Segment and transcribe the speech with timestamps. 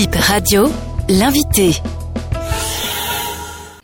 [0.00, 0.66] Bip Radio,
[1.10, 1.82] l'invité.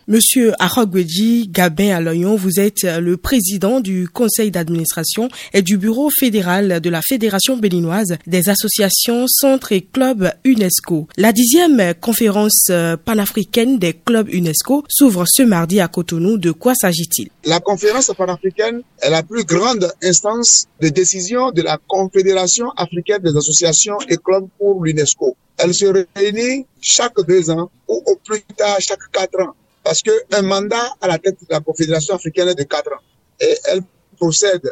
[0.08, 6.80] Monsieur Arogweji Gabin Aloyon, vous êtes le président du conseil d'administration et du bureau fédéral
[6.80, 11.08] de la Fédération béninoise des associations, centres et clubs UNESCO.
[11.16, 12.70] La dixième conférence
[13.04, 16.38] panafricaine des clubs UNESCO s'ouvre ce mardi à Cotonou.
[16.38, 17.30] De quoi s'agit-il?
[17.44, 23.36] La conférence panafricaine est la plus grande instance de décision de la Confédération africaine des
[23.36, 25.36] associations et clubs pour l'UNESCO.
[25.58, 29.54] Elle se réunit chaque deux ans ou au plus tard chaque quatre ans
[29.86, 33.04] parce qu'un mandat à la tête de la Confédération africaine est de quatre ans
[33.40, 33.82] et elle
[34.16, 34.68] procède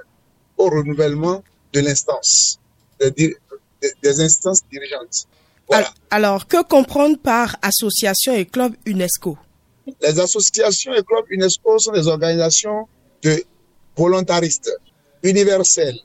[0.58, 1.40] au renouvellement
[1.72, 2.58] de l'instance,
[3.00, 3.36] des,
[4.02, 5.26] des, instances dirigeantes.
[5.68, 5.88] Voilà.
[6.10, 9.38] Alors, que comprendre par association et club UNESCO?
[10.02, 12.88] Les associations et clubs UNESCO sont des organisations
[13.22, 13.44] de
[13.96, 14.72] volontaristes
[15.22, 16.00] universelles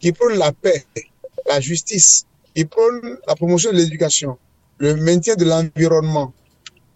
[0.00, 0.84] qui prônent la paix,
[1.48, 4.36] la justice, qui prônent la promotion de l'éducation,
[4.76, 6.34] le maintien de l'environnement,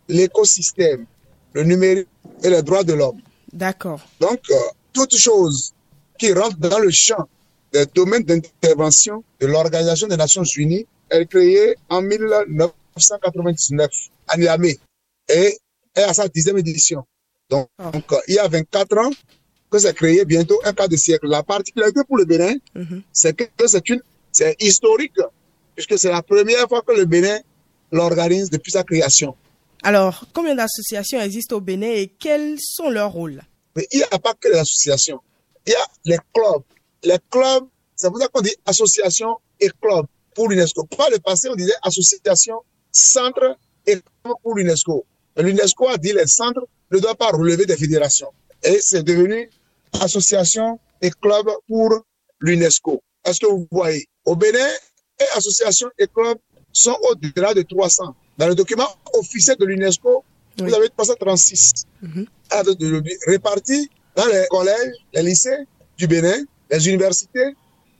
[0.08, 1.06] l'écosystème,
[1.54, 2.08] le numérique
[2.42, 3.20] et les droits de l'homme.
[3.52, 4.00] D'accord.
[4.20, 4.54] Donc, euh,
[4.92, 5.72] toutes choses
[6.18, 7.28] qui rentrent dans le champ
[7.72, 12.02] des domaines d'intervention de l'Organisation des Nations Unies est créée en
[12.96, 13.90] 1999
[14.28, 14.78] à Niamey
[15.28, 15.56] et
[15.94, 17.04] est à sa dixième édition.
[17.50, 17.90] Donc, Oh.
[17.92, 19.10] donc, euh, il y a 24 ans
[19.70, 21.26] que c'est créé bientôt un quart de siècle.
[21.28, 23.02] La particularité pour le Bénin, Mhm.
[23.12, 24.00] c'est que c'est une,
[24.32, 25.18] c'est historique,
[25.74, 27.38] puisque c'est la première fois que le Bénin
[27.92, 29.34] l'organise depuis sa création.
[29.86, 33.42] Alors, combien d'associations existent au Bénin et quels sont leurs rôles?
[33.76, 35.20] Il n'y a pas que les associations.
[35.66, 36.62] Il y a les clubs.
[37.02, 40.86] Les clubs, c'est pour ça qu'on dit association et club pour l'UNESCO.
[40.86, 45.04] Par le passé, on disait association, centre et club pour l'UNESCO.
[45.36, 48.32] L'UNESCO a dit les centres ne doivent pas relever des fédérations.
[48.62, 49.50] Et c'est devenu
[50.00, 51.90] association et club pour
[52.40, 53.02] l'UNESCO.
[53.22, 54.06] Est-ce que vous voyez?
[54.24, 54.70] Au Bénin,
[55.20, 56.38] et association et club
[56.72, 58.16] sont au-delà de 300.
[58.38, 60.24] Dans le document officiel de l'UNESCO,
[60.60, 60.68] Oui.
[60.68, 62.26] vous avez 336 Mhm.
[62.50, 65.58] à date d'aujourd'hui, répartis dans les collèges, les lycées
[65.98, 66.38] du Bénin,
[66.70, 67.48] les universités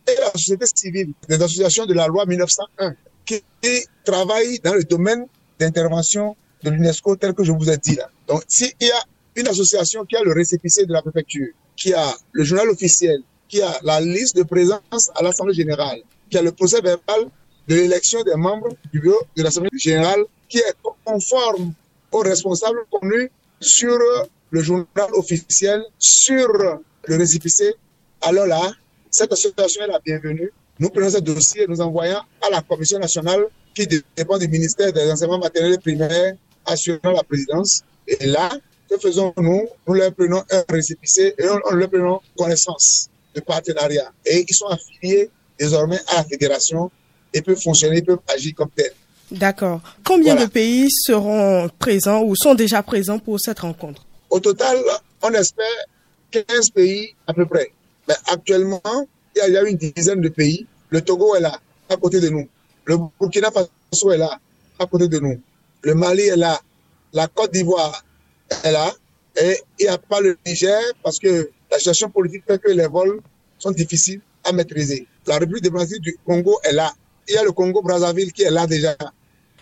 [0.08, 2.94] et la société civile, des associations de la loi 1901
[3.24, 5.26] qui, qui travaillent dans le domaine
[5.58, 8.08] d'intervention de l'UNESCO tel que je vous ai dit là.
[8.28, 9.02] Donc, s'il y a
[9.36, 13.18] une association qui a le récépissé de la préfecture, qui a le journal officiel,
[13.48, 16.00] qui a la liste de présence à l'Assemblée générale,
[16.30, 17.26] qui a le procès verbal
[17.68, 21.72] de l'élection des membres du bureau de l'Assemblée générale, qui est conforme
[22.12, 23.30] aux responsables connus
[23.60, 23.98] sur
[24.50, 26.48] le journal officiel, sur
[27.06, 27.74] le récépissé,
[28.22, 28.72] alors là,
[29.10, 30.50] cette association est la bienvenue.
[30.78, 34.92] Nous prenons ce dossier et nous envoyons à la Commission nationale qui dépend du ministère
[34.92, 37.82] des enseignements maternels et primaires assurant la présidence.
[38.08, 38.50] Et là,
[38.88, 39.68] que faisons-nous?
[39.86, 44.10] Nous leur prenons un récépissé et on, leur prenons connaissance de partenariat.
[44.24, 46.90] Et ils sont affiliés désormais à la fédération
[47.34, 48.92] et peuvent fonctionner, peuvent agir comme tels.
[49.30, 49.80] D'accord.
[50.04, 50.46] Combien Voilà.
[50.46, 54.06] de pays seront présents ou sont déjà présents pour cette rencontre?
[54.30, 54.78] Au total,
[55.22, 55.66] on espère
[56.30, 57.70] 15 pays à peu près.
[58.08, 58.80] Mais actuellement,
[59.34, 60.66] il y a- il y a une dizaine de pays.
[60.90, 61.58] Le Togo est là,
[61.88, 62.46] à côté de nous.
[62.84, 64.38] Le Burkina Faso est là,
[64.78, 65.40] à côté de nous.
[65.82, 66.60] Le Mali est là.
[67.12, 68.04] La Côte d'Ivoire
[68.62, 68.92] est là.
[69.40, 72.86] Et il n'y a pas le Niger parce que la situation politique fait que les
[72.86, 73.20] vols
[73.58, 75.06] sont difficiles à maîtriser.
[75.26, 76.92] La République démocratique du Congo est là.
[77.28, 78.96] Il y a le Congo-Brazzaville qui est là déjà.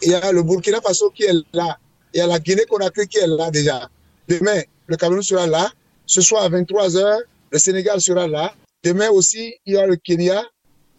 [0.02, 1.78] Il y a le Burkina Faso qui est là.
[2.12, 3.88] Il y a la Guinée-Conakry qui est là déjà.
[4.28, 5.70] Demain, le Cameroun sera là.
[6.06, 7.20] Ce soir à 23h,
[7.52, 8.54] le Sénégal sera là.
[8.82, 10.44] Demain aussi, il y aura le Kenya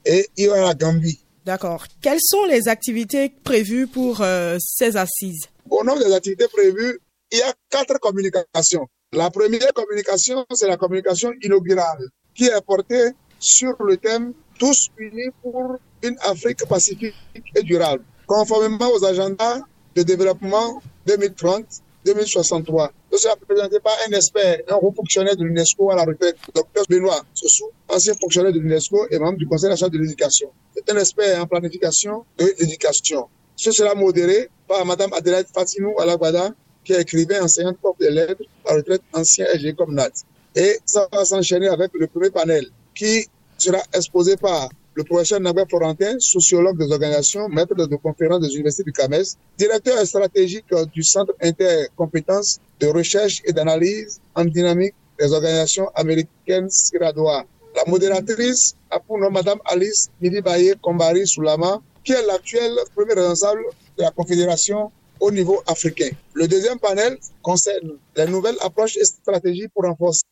[0.06, 1.20] et il y aura la Gambie.
[1.46, 1.86] D'accord.
[2.02, 5.48] Quelles sont les activités prévues pour euh, ces assises?
[5.70, 7.00] Au nom des activités prévues,
[7.32, 8.88] il y a quatre communications.
[9.12, 13.10] La première communication, c'est la communication inaugurale qui est portée
[13.40, 17.16] sur le thème Tous unis pour une Afrique pacifique
[17.56, 19.62] et durable, conformément aux agendas
[19.96, 22.90] de développement 2030-2063.
[23.12, 26.84] Ce sera présenté par un expert, un haut fonctionnaire de l'UNESCO à la retraite, Dr
[26.90, 30.50] Benoît Sossou, ancien fonctionnaire de l'UNESCO et membre du Conseil national de l'éducation.
[30.76, 33.28] C'est un expert en planification de l'éducation.
[33.56, 36.52] Ce sera modéré par Madame Adelaide Fatinou Alagbada,
[36.84, 40.12] qui est écrivain, enseignante prof de lettres, à la retraite ancien SG comme NAT.
[40.56, 43.28] Et ça va s'enchaîner avec le premier panel, qui
[43.58, 48.84] sera exposé par le professeur Naber Florentin, sociologue des organisations, maître de conférences des universités
[48.84, 49.24] du CAMES,
[49.58, 57.46] directeur stratégique du Centre intercompétences de recherche et d'analyse en dynamique des organisations américaines Siradoa.
[57.76, 63.64] La modératrice a pour nom Madame Alice Midibaye Kombari Soulama, qui est l'actuelle première responsable
[63.98, 66.10] de la Confédération au niveau africain.
[66.34, 70.24] Le deuxième panel concerne les nouvelles approches et stratégies pour renforcer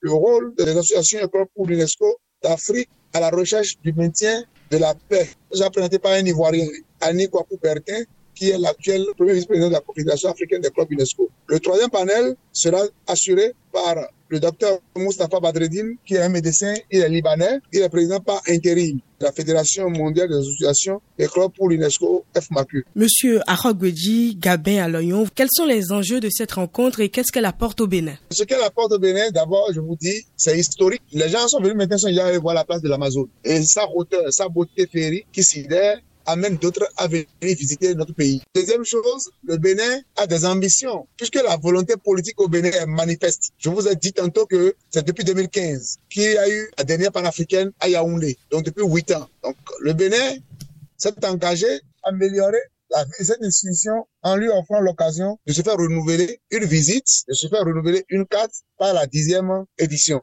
[0.00, 4.94] le rôle des associations et pour l'UNESCO d'Afrique à la recherche du maintien de la
[5.08, 5.28] paix.
[5.52, 6.66] J'ai présenté par un Ivoirien,
[7.00, 8.02] Annie Kwaku Bertin,
[8.34, 11.30] qui est l'actuel premier vice-président de la Confédération africaine des clubs UNESCO.
[11.46, 13.96] Le troisième panel sera assuré par
[14.28, 18.40] le docteur Mustafa Badreddine, qui est un médecin, il est libanais, il est président par
[18.48, 22.84] intérim de la Fédération mondiale des associations des clubs pour l'UNESCO FMAQ.
[22.94, 27.80] Monsieur Arogweji Gabin Aloyon, quels sont les enjeux de cette rencontre et qu'est-ce qu'elle apporte
[27.80, 28.16] au Bénin?
[28.30, 31.02] Ce qu'elle apporte au Bénin, d'abord, je vous dis, c'est historique.
[31.12, 33.28] Les gens sont venus maintenant, sont déjà voir la place de l'Amazon.
[33.44, 38.42] Et sa hauteur, sa beauté féerique qui sidère amène d'autres à venir visiter notre pays.
[38.54, 43.52] Deuxième chose, le Bénin a des ambitions, puisque la volonté politique au Bénin est manifeste.
[43.58, 47.12] Je vous ai dit tantôt que c'est depuis 2015 qu'il y a eu la dernière
[47.12, 49.28] panafricaine à Yaoundé, donc depuis huit ans.
[49.42, 50.36] Donc le Bénin
[50.96, 52.58] s'est engagé à améliorer
[52.90, 57.48] la, cette institution en lui offrant l'occasion de se faire renouveler une visite, de se
[57.48, 60.22] faire renouveler une carte par la dixième édition.